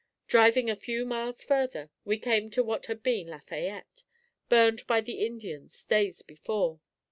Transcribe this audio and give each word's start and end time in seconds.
Driving 0.27 0.67
a 0.67 0.75
few 0.75 1.05
miles 1.05 1.43
further, 1.43 1.91
we 2.05 2.17
came 2.17 2.49
to 2.49 2.63
what 2.63 2.87
had 2.87 3.03
been 3.03 3.27
Lafayette, 3.27 4.01
burned 4.49 4.87
by 4.87 4.99
the 4.99 5.23
Indians 5.23 5.85
days 5.85 6.23
before. 6.23 6.79